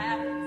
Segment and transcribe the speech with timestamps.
[0.00, 0.39] Frischen,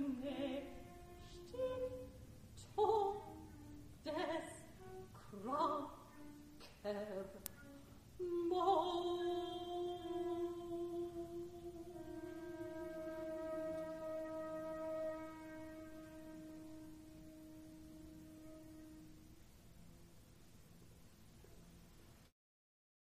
[0.00, 0.61] Wunde